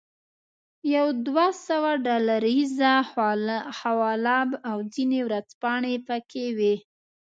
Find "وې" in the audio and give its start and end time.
6.57-6.75